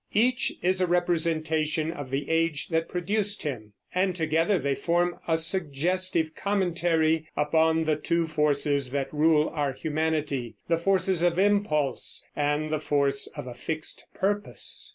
[0.15, 6.33] Each is representative of the age that produced him, and together they form a suggestive
[6.33, 12.79] commentary upon the two forces that rule our humanity, the force of impulse and the
[12.79, 14.89] force of a fixed purpose.